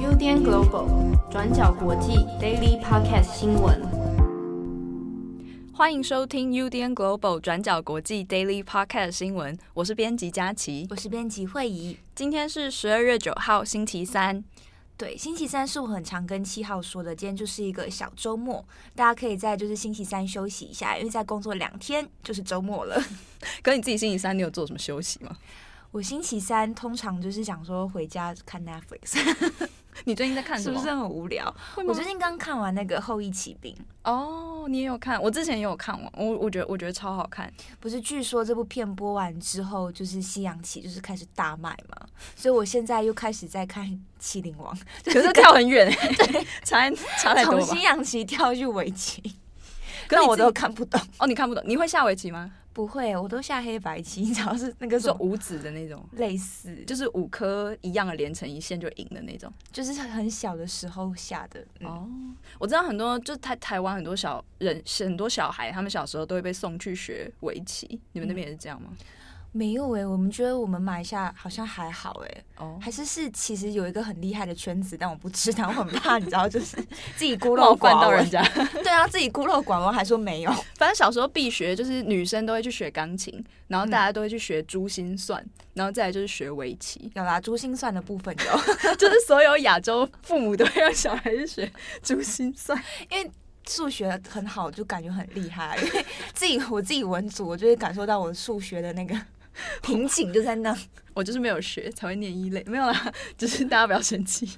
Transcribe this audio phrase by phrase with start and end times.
[0.00, 3.82] UDN Global 转角国际 Daily Podcast 新闻，
[5.74, 9.58] 欢迎收听 UDN Global 转角国际 Daily Podcast 新闻。
[9.74, 11.98] 我是编辑佳琪，我是编辑慧仪。
[12.14, 14.42] 今天是十二月九号，星期三。
[14.96, 22.98] 对，星期三是我很常跟七号说的，今天就是一个小周末，大家可以在就是星期三休息一下，因为在工作两天就是周末了。
[23.62, 25.36] 可你自己星期三你有做什么休息吗？
[25.90, 29.18] 我星期三通常就是想说回家看 Netflix。
[30.04, 30.78] 你最近在看什么？
[30.78, 31.52] 是不是很无聊？
[31.86, 33.74] 我最近刚看完那个《后翼弃兵》
[34.04, 35.20] 哦，你也有看？
[35.20, 37.50] 我之前也有看完，我我觉得我觉得超好看。
[37.80, 42.06] 不是，据说这部片播完之后，就是西洋棋就是开始大卖嘛，
[42.36, 43.86] 所以我现在又开始在看
[44.20, 44.76] 《麒麟王》，
[45.10, 47.58] 可是跳很远， 对，差差太多。
[47.58, 49.22] 从西洋棋跳去围棋，
[50.06, 51.00] 可是我都看不懂。
[51.18, 51.64] 哦，你看不懂？
[51.66, 52.52] 你会下围棋吗？
[52.76, 61.64] 不会，我都下黑白棋，只要是那个是五子的那种，类似就是五颗一样的连成一线就赢的那种，就是很小的时候下的。
[61.80, 62.06] 嗯、哦，
[62.58, 67.98] 我知道很多，就是台台湾很多小人，很多小孩，他们小时候都会被送去学围棋。
[68.12, 68.90] 你们那边也是这样吗？
[68.90, 68.96] 嗯
[69.56, 72.82] 没有哎、欸，我们觉得我们马来西亚好像还好哎、欸，哦，oh.
[72.82, 76.76] 还是是其实有一个很厉害的圈子，但我不知道，我很怕，你知道，就是
[77.16, 78.02] 自己孤陋寡闻。
[78.02, 78.42] 到人家，
[78.84, 92.78] 对啊，自己孤陋寡闻还说没有，反正小时候必学，就是女生都会去学钢琴，然后大家都会去学珠心算，嗯、然后再来就是学围棋，有啦，珠心算的部分有， 就是所有亚洲父母都会让小孩去学珠心算，
[93.10, 93.30] 因为
[93.66, 99.18] 数学很好，就感觉很厉害，因为自己我自己文组，我就会感受到我数学的那个。
[99.82, 100.76] 瓶颈就在那，
[101.14, 104.48] 我就是没有学才会念一类，没有啦， 只是大家不要生气。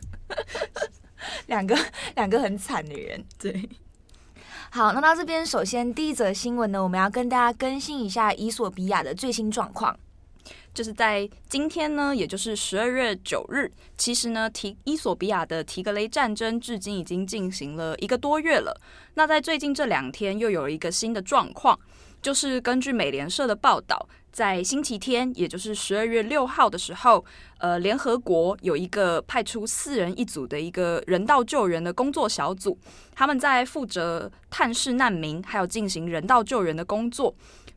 [1.47, 1.77] 两个
[2.15, 3.69] 两个很惨的人，对。
[4.71, 9.99] 好，那到这边，首先第一则新闻呢，我们要跟大家更新一下伊索比亚的最新状况。
[10.75, 18.79] 就是在今天呢，也就是十二月九日，其实呢，提伊索比亚的提格雷战争至今已经进行了一个多月了。
[19.15, 21.77] 那在最近这两天，又有了一个新的状况，
[22.23, 24.09] 就是根据美联社的报道。
[24.31, 27.25] 在星期天，也就是十二月六号的时候，
[27.59, 32.79] 呃，联合国有一个派出四人一组的一个人道救援的工作小组，
[33.15, 37.35] 他们在负责探视难民，还有进行人道救援的工作。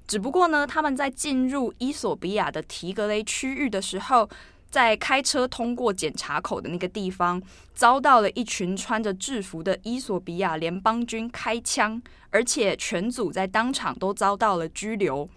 [0.07, 4.29] 只不过呢，他们在进入伊索比亚的提格雷区域的时候，
[4.69, 7.41] 在开车通过检查口的那个地方，
[7.73, 15.27] 遭到了一群穿着制服的伊索比亚联邦军开枪，而且全组在当场都遭到了拘留。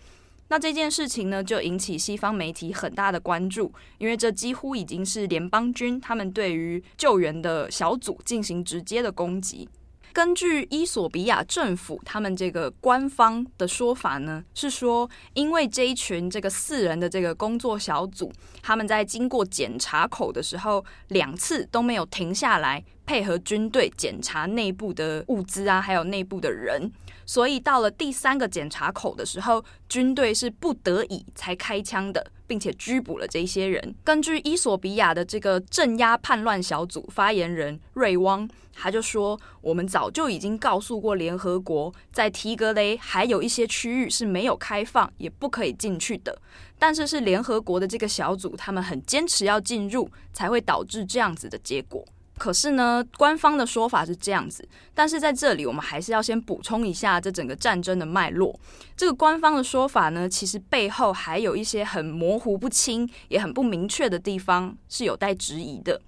[0.54, 9.69] 那这件事情呢，就引起西方媒体很大的关注，因为这几乎已经是联邦军他们对于救援的小组进行直接的攻击。
[10.12, 18.32] 根据伊索比亚政府他们这个官方的说法呢，是说因为这一群这个四人的这个工作小组，
[18.62, 26.93] 他们在经过检查口的时候，两次都没有停下来配合军队检查内部的物资啊，还有内部的人。
[27.27, 33.95] 所以到了第三个检查口的时候，军队是不得已才开枪的，并且拘捕了这些人。
[34.05, 46.37] 根据伊索比亚的这个镇压叛乱小组发言人瑞汪，他就说：“我们早就已经告诉过联合国，在提格雷还有一些区域是没有开放，也不可以进去的。
[46.79, 52.05] 但是是联合国的这个小组，他们很坚持要进入，才会导致这样子的结果。”
[52.37, 58.59] 可是呢，官方的说法是这样子，但是在这里我们还是要先补充一下这整个战争的脉络。
[58.97, 66.00] 这个官方的说法呢，其实背后还有一些很模糊不清、也很不明确的地方，是有待质疑的。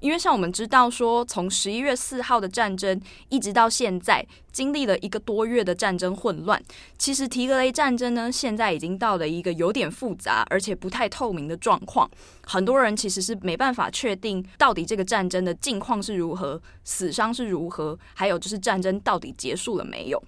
[0.00, 6.62] 因为像我们知道说，从十一月四号的战争一直到现在，经历了一个多月的战争混乱。
[6.96, 12.08] 其实提格雷战争呢，现在已经到了一个有点复杂而且不太透明的状况。
[12.46, 20.22] 很多人其实是没办法确定到底这个战争的境况是如何，死伤是如何，还有就是战争到底结束了没有。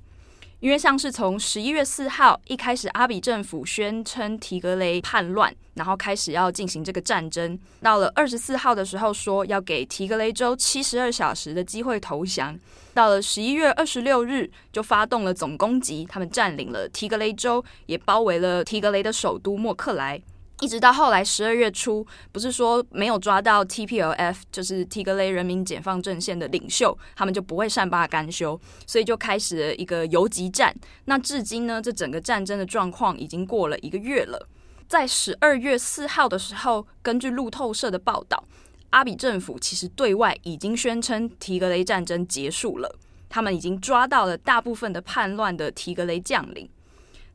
[0.61, 7.59] 因为像是从十一月四号一开始，阿比政府宣称提格雷叛乱，然后开始要进行这个战争。
[7.81, 12.59] 到了二十四号的时候，说要给提格雷州七十二小时的机会投降。
[12.93, 20.21] 到了十一月二十六日，就发动了总攻击，他们占领了提格雷州，也包围了提格雷的首都莫克莱。
[20.61, 30.75] 一直到后来十二月初，不是说没有抓到 TPLF，就是提格雷人民解放阵线的领袖，他们就不会善罢甘休，所以就开始了一个游击战。
[31.07, 34.47] 那至今呢，这整个战争的状况已经过了一个月了。
[34.87, 38.45] 在十二月四号的时候，根据路透社的报道，
[38.91, 42.99] 阿比政府其实对外已经宣称提格雷战争结束了，
[43.29, 46.69] 他们已经抓到了大部分的叛乱的提格雷将领。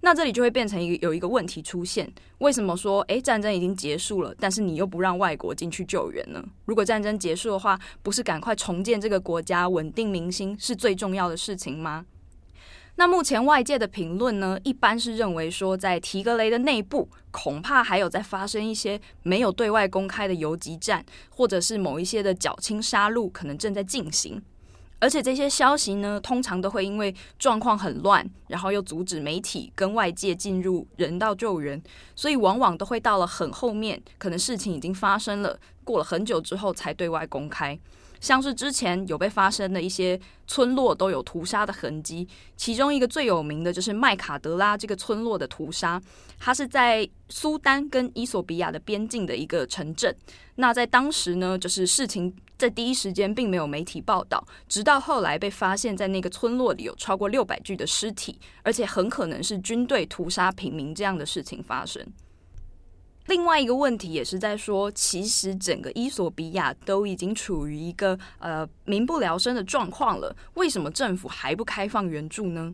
[0.06, 2.08] 那这里就会变成一个有一个问题出现：
[2.38, 6.46] 为什么说诶战争已经结束了，但是你又不让外国进去救援呢？
[6.66, 12.06] 如果战争结束的话，不是赶快重建这个国家、稳定民心是最重要的事情吗？
[12.98, 24.40] 那目前外界的评论呢，一般是认为说，在提格雷的内部，恐怕还有在发生一些没有对外公开的游击战，或者是某一些的缴清杀戮可能正在进行。
[25.00, 31.82] 而且这些消息呢，通常都会因为状况很乱，然后又阻止媒体跟外界进入人道救援，
[32.16, 37.78] 所以往往都会到了很后面，可能事情已经发生了，过了很久之后才对外公开。
[38.22, 46.02] 像是之前有被发生的一些村落都有屠杀的痕迹，其中一个最有名的就是麦卡德拉这个村落的屠杀，
[46.40, 50.16] 它是在苏丹跟伊索比亚的边境的一个城镇。
[50.56, 62.06] 那在当时呢，就是事情在第一时间并没有媒体报道，直到后来被发现，在那个村落里有超过六百具的尸体，而且很可能是军队屠杀平民这样的事情发生。
[63.28, 72.72] 另外一个问题也是在说，其实整个伊索比亚都已经处于一个呃民不聊生的状况了，为什么政府还不开放援助呢？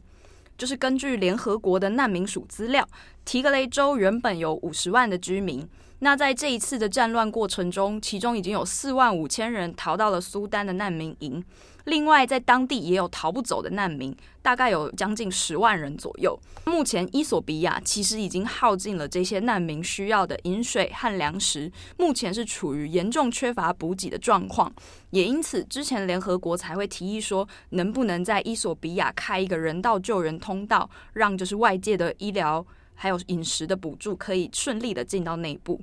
[0.57, 2.87] 就是根据联合国的难民署资料，
[3.25, 5.67] 提格雷州原本有五十万的居民。
[6.03, 11.43] 那在这一次的战乱过程中，其中已经有四万五千人逃到了苏丹的难民营，
[11.83, 16.39] 另外在当地也有逃不走的难民，大概有将近十万人左右。
[16.65, 24.73] 目前伊索比亚其实已经耗尽了这些难民需要的饮水和粮食，目前是处于严重缺乏补给的状况，
[25.11, 32.65] 也因此之前联合国才会提议说，能不能在伊索比亚开一个人道救援通道，让就是外界的医疗。
[33.01, 35.81] 还有饮食的补助可以顺利的进到内部。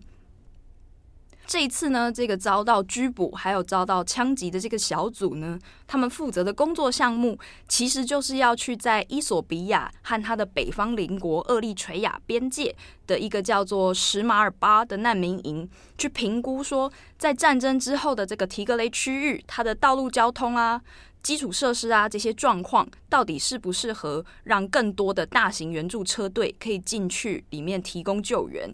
[1.48, 15.66] 这一次呢，这个遭到拘捕还有遭到枪击的这个小组呢，他们负责的工作项目其实就是要去在伊索比亚和他的北方邻国厄立垂亚边界的一个叫做什马尔巴的难民营，
[15.96, 20.82] 去评估说，在战争之后的这个提格雷区域，它的道路交通啊。
[21.22, 28.72] 基础设施啊，这些状况到底适不适合让更多的大型援助车队可以进去里面提供救援？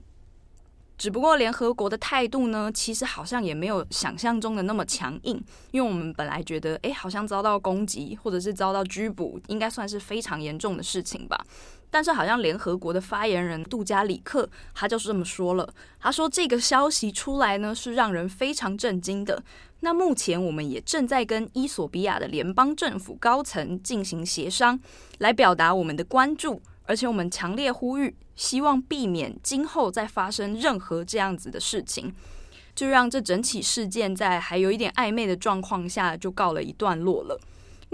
[0.97, 5.43] 只不过联合国的态度呢，其实好像也没有想象中的那么强硬，
[5.73, 11.45] 因为我们本来觉得，诶，好像遭到攻击或者是遭到拘捕，应该算是非常严重的事情吧。
[11.91, 19.43] 但是好像联合国的发言人杜加里克他就是这么说了，他说这个消息出来呢，是让人非常震惊的。
[19.81, 24.81] 那目前我们也正在跟伊索比亚的联邦政府高层进行协商，
[25.19, 32.15] 来表达我们的关注，而且我们强烈呼吁，希望避免今后再发生任何这样子的事情，
[32.75, 37.41] 就让这整起事件在还有一点暧昧的状况下就告了一段落了。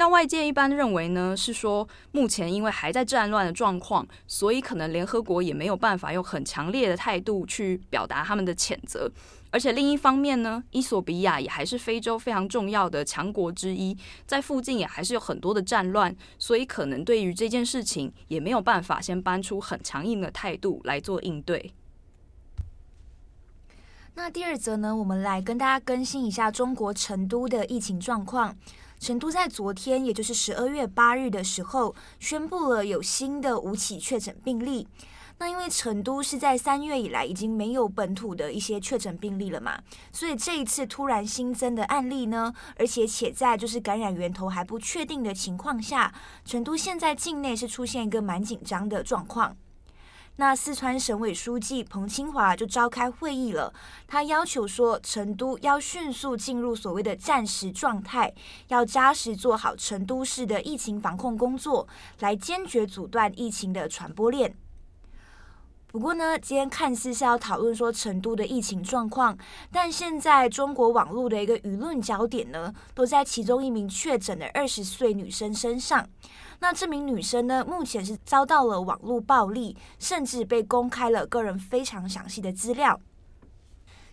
[0.01, 9.13] 那外界一般认为呢，是说目前因为还在战乱的状况，所以可能联合国也没有办法用很强烈的态度去表达他们的谴责。
[9.51, 13.95] 而且另一方面呢，伊索比亚也还是非洲非常重要的强国之一，
[14.27, 21.75] 在附近也还是有很多的战乱，所以可能对于这件事情也没有办法先搬出很强硬的态度来做应对。
[24.15, 28.57] 那第二则呢，我们来跟大家更新一下中国成都的疫情状况。
[29.01, 34.87] 成都在昨天，也就是十二月八日的时候，宣布了有新的五起确诊病例。
[35.39, 39.81] 那因为成都是在三月以来已经没有本土的一些确诊病例了嘛，
[40.13, 46.13] 所以这一次突然新增的案例呢，而且且在就是感染源头还不确定的情况下，
[46.45, 49.57] 成都现在境内是出现一个蛮紧张的状况。
[50.41, 53.71] 那四川省委书记彭清华就召开会议了，
[54.07, 58.33] 他要求说，成都要迅速进入所谓的战时状态，
[58.69, 61.87] 要扎实做好成都市的疫情防控工作，
[62.21, 64.57] 来坚决阻断疫情的传播链。
[65.89, 69.37] 不过呢，今天看似是要讨论说成都的疫情状况，
[69.71, 76.09] 但现在中国网络的一个舆论焦点呢，都在其中一名确诊的二十岁女生身上。
[76.61, 83.01] 那这名女生呢，目前是遭到了网络暴力，甚至被公开了个人非常详细的资料。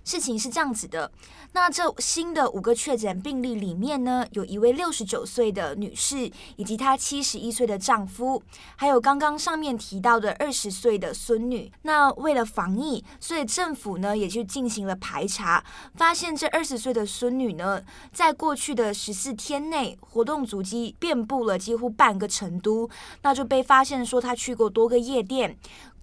[0.05, 1.11] 事情是这样子的，
[1.57, 8.43] 那这新的五个确诊病例里面呢，有一位六十九岁的女士，以及她七十一岁的丈夫，
[8.75, 11.71] 还有刚刚上面提到的二十岁的孙女。
[11.81, 15.63] 那为了防疫，所以政府呢也就进行了排查，
[15.95, 17.81] 发现这二十岁的孙女呢，
[18.13, 22.87] 在过去的十四天内，活动足迹遍布了几乎半个成都，
[23.23, 25.57] 那就被发现说她去过多个夜店。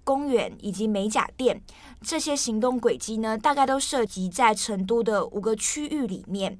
[0.05, 1.61] 公园以及美甲店，
[2.03, 6.59] 这些行动轨迹呢，大概都涉及在成都的五个区域里面。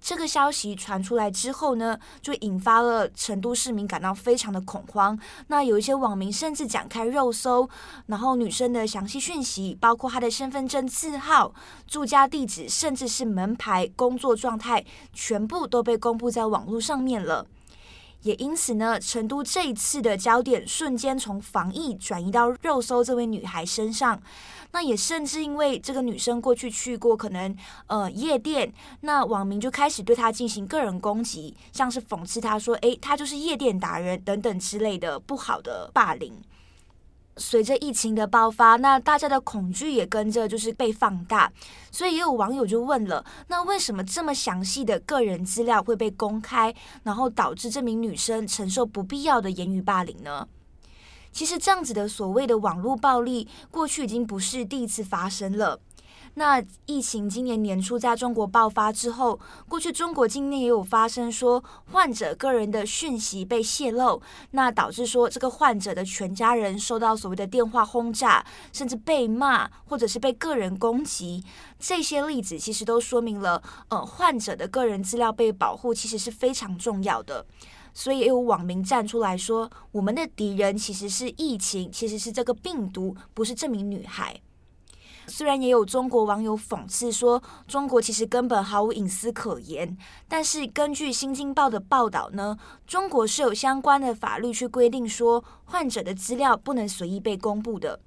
[0.00, 5.18] 这个消息传出来之后呢，就引发了成都市民感到非常的恐慌。
[5.46, 7.66] 那有一些网民甚至展开肉搜，
[8.04, 11.54] 然后女生的详细讯息，包括她的身份证字号、
[11.86, 17.46] 住家地址，甚至是门牌、工作状态，全部都被公布在网络上面了。
[18.24, 24.20] 也因此呢，成都这一次的焦点瞬间从防疫转移到肉搜这位女孩身上。
[24.72, 27.54] 那也甚至因为这个女生过去去过可能
[27.86, 36.32] 呃夜店，那网民就开始对她进行个人攻击，像是讽刺她说：“诶，她就是夜店达人等等之类的不好的霸凌。”
[37.36, 41.52] 随着疫情的爆发，那大家的恐惧也跟着就是被放大，
[41.90, 50.46] 所以也有网友就问了：那为什么这么详细的个人资料会被公开，然后导致这名女生承受不必要的言语霸凌呢？
[51.32, 55.80] 其实这样子的所谓的网络暴力，过去已经不是第一次发生了。
[56.36, 59.38] 那疫情今年年初在中国爆发之后，
[59.68, 61.62] 过去中国境内也有发生说
[61.92, 71.44] 患者个人的讯息被泄露，那导致说这个患者的全家人受到所谓的电话轰炸，甚至被骂或者是被个人攻击。
[71.78, 77.46] 这些例子其实都说明了，呃，患者的个人资料被保护其实是非常重要的。
[77.92, 84.40] 所以也有网民站出来说，我们的敌人其实是疫情，其实是这个病毒，不是这名女孩。
[85.26, 89.96] 虽然也有中国网友讽刺说，中国其实根本毫无隐私可言，
[90.28, 98.00] 但是根据《新京报》的报道呢，中国是有相关的法律去规定说，患者的资料不能随意被公布的。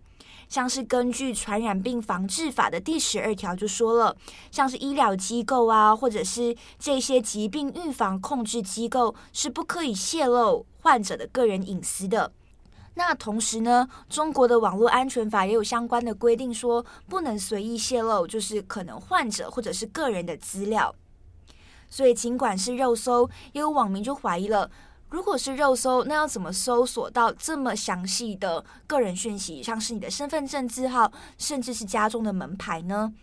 [0.48, 4.16] 像是根据《传染病防治法》的第十二条就说了，
[4.50, 12.32] 像是医疗机构啊，或者是这些疾病预防控制机构，是不可以泄露患者的个人隐私的。
[12.98, 20.94] 那同时呢，中国的网络安全法也有相关的规定，说不能随意泄露，就是可能患者或者是个人的资料。
[21.88, 24.72] 所以尽管是肉搜，也有网民就怀疑了，
[25.10, 33.14] 如果是肉搜，那要怎么搜索到这么详细的个人讯息，像是你的身份证字号，甚至是家中的门牌呢？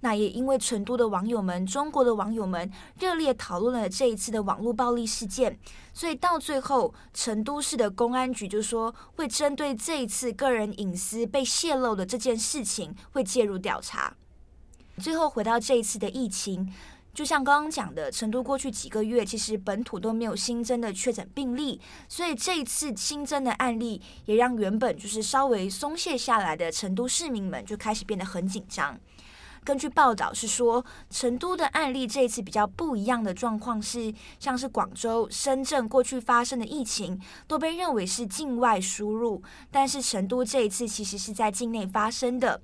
[0.00, 5.58] 那也因为成都的网友们、中国的网友们热烈讨论了这一次的网络暴力事件，
[5.92, 14.14] 所以到最后，成都市的公安局就说会针对这一次个人隐私被泄露的这件事情会介入调查。
[14.98, 16.72] 最后回到这一次的疫情，
[17.12, 28.96] 就像刚刚讲的，成都过去几个月其实本土都没有新增的确诊病例，所以这一次新增的案例也让原本就是稍微松懈下来的成都市民们就开始变得很紧张。
[29.68, 42.62] 根据报道是说，成都的案例这一次比较不一样的状况是，像是广州、深圳过去发生的疫情都被认为是境外输入，但是成都这一次其实是在境内发生的。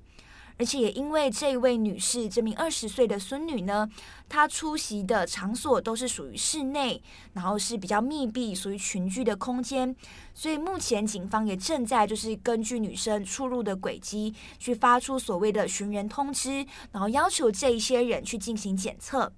[0.57, 3.89] 而且也因为这位女士，这名二十岁的孙女呢，
[4.29, 7.01] 她出席的场所都是属于室内，
[7.33, 9.93] 然后是比较密闭、属于群聚的空间，
[10.33, 19.33] 所以目前警方也正在就是根据女生出入的轨迹，去发出所谓的寻人通知，然后要求这一些人去进行检测。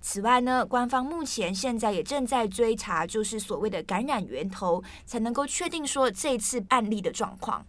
[0.00, 7.66] 此外呢，官方目前现在也正在追查，就是所谓的感染源头，才能够确定说这次案例的状况。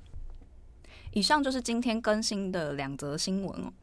[1.17, 3.73] 以上就是今天更新的两则新闻哦。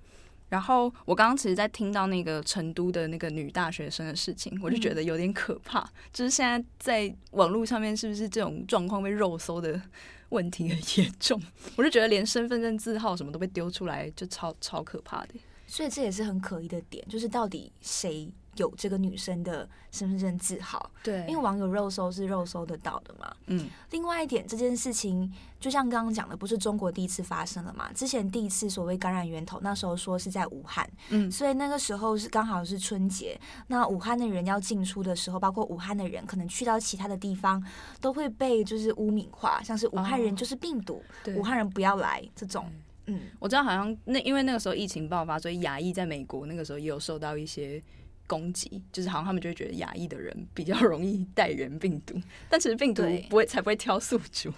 [0.49, 5.81] 然后我刚刚其实，在听到那个成都的那个女大学生的事情，我就觉得有点可怕。
[5.81, 9.83] 嗯、就是现在在网络上面，是不是这种状况被肉搜的
[10.29, 11.43] 问题很严重？
[11.75, 15.35] 我就觉得连身份证字号什么都被丢出来，就超超可怕的。
[15.67, 18.31] 所以这也是很可疑的点，就是到底谁？
[18.57, 23.35] 有这个女生的身份证字号，对，因为网友肉搜是肉搜得到的嘛。
[23.47, 27.93] 嗯，另外一点，这件事情就像刚刚讲的，不是中国第一次发生了嘛？
[27.93, 37.63] 之前第一次所谓感染源头，那时候说是在武汉，嗯，所以那个时候是刚好是春节，那武汉的人要进出的时候，包括武汉的人可能去到其他的地方，
[38.01, 42.71] 都会被就是污名化，像是武汉人就是病毒，哦、武汉人不要来这种。
[43.07, 47.83] 嗯，我知道，好像那因为那个时候疫情爆发，所以亚裔在美国那个时候也有受到一些。
[48.27, 52.15] 攻击就是好像他们就会觉得亚裔的人比较容易带原病毒，
[52.49, 54.53] 但其实病毒不会才不会挑宿主。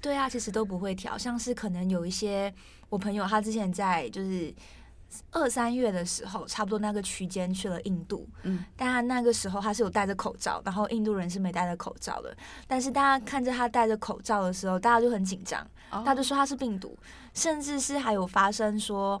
[0.00, 2.52] 对啊，其实都不会挑，像是可能有一些
[2.90, 4.54] 我朋友他之前在就是
[5.30, 15.66] 二三月的时候，差不多那个区间去了印度，嗯，但他那个时候他是有戴着口罩，然后印度人是没戴着口罩的，但是大家看着他戴着口罩的时候，大家就很紧张，
[16.04, 16.96] 他就说他是病毒，
[17.32, 19.20] 甚至是还有发生说。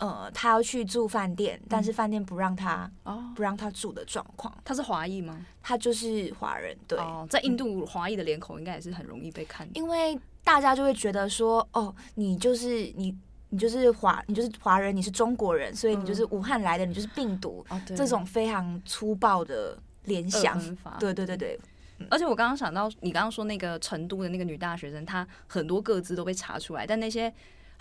[0.00, 4.52] 呃，他要去住饭店，但是饭店不让他，哦，不让他住的状况。
[4.64, 5.44] 他是华裔吗？
[5.62, 6.98] 他就是华人，对。
[6.98, 9.68] 哦，在印度华裔的脸孔应该也是很容易被看。
[9.74, 13.14] 因为大家就会觉得说，哦，你就是你
[13.50, 20.58] 你就是华，你就是华人，你是中国人，所以你就是武汉来的，你就是病毒，哦、这种非常粗暴的联想。
[20.98, 21.60] 对对对对。
[22.08, 27.30] 而且我刚刚想到，你刚刚说那个成都的那个女大学生，她很多个资都被查出来，但那些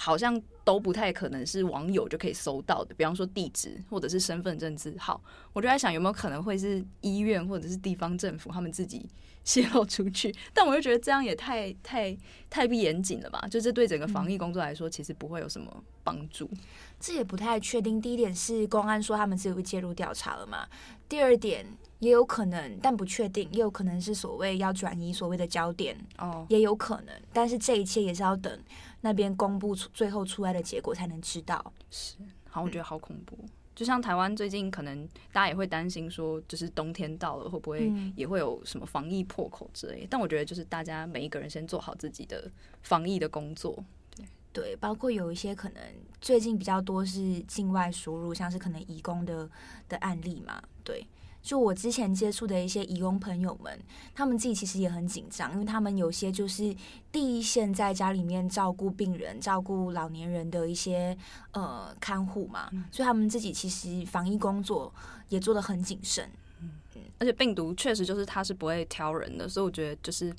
[0.01, 5.21] 好像都不太可能是网友就可以搜到的，比方说地址或者是身份证字号。
[5.51, 9.05] 我就在想，有没有可能会是医院或者是地方政府他们自己
[9.43, 10.33] 泄露出去？
[10.53, 12.17] 但我就觉得这样也太太
[12.49, 13.45] 太不严谨了吧？
[13.51, 16.49] 就这对整个防疫工作来说，其实不会有什么帮助。
[16.97, 17.99] 这也不太确定。
[17.99, 20.65] 第一点是公安说他们自己会介入调查了嘛？
[21.09, 21.65] 第二点。
[21.99, 23.49] 也有可能，但不确定。
[23.51, 27.13] 也有可能是所谓要转移所谓的焦点哦，也有可能。
[27.33, 28.57] 但是这一切也是要等
[29.01, 31.73] 那边公布出最后出来的结果才能知道。
[31.89, 32.15] 是，
[32.49, 33.37] 好，我觉得好恐怖。
[33.41, 40.03] 嗯、就像台湾最近可能大家也会担心说，就是冬天到了会不会也会有什么防疫破口之类。
[40.03, 42.51] 嗯、但我觉得就是大家每一个人先做好自己的
[42.83, 43.83] 防疫的工作。
[44.15, 45.81] 对对，包括有一些可能
[46.19, 49.49] 最近比较多是境外输入，像是可能移工的
[49.87, 51.05] 的案例嘛，对。
[51.41, 53.79] 就我之前接触的一些移工朋友们，
[54.13, 56.75] 他们自己其实也很紧张，因为他们有些就是
[57.11, 61.17] 第一线在家里面照顾病人、照顾老年人的一些
[61.51, 64.93] 呃看护嘛，嗯、所以他们自己其实防疫工作
[65.29, 66.29] 也做得很谨慎。
[66.61, 66.71] 嗯，
[67.19, 70.35] 而且病毒确实就是它是不会挑人的，所以我觉得就是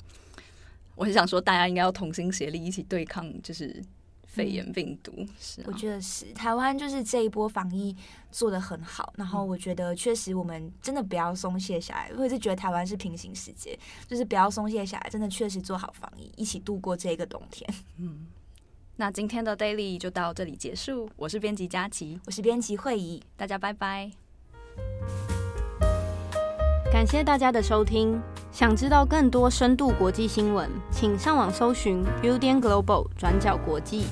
[0.95, 3.83] 我很想说，大家应该要同心协力，一起对抗，就是。
[4.31, 7.93] 肺炎病毒，嗯、是、啊、我觉得是台湾就是这一波防疫
[8.31, 17.69] 做的很好，然后我觉得确实我们真的不要松懈下来，我一直觉得台湾是平行世界，就是不要松懈下来，真的确实做好防疫，一起度过这个冬天。
[17.97, 18.25] 嗯，
[18.95, 24.09] 那今天的 Daily 就到这里结束，我是编辑佳琪，我是编辑慧仪，大家拜拜，
[26.89, 28.21] 感谢大家的收听。
[28.53, 34.07] 想知道更多深度国际新闻，请上网搜寻 Udan Global 转角国际。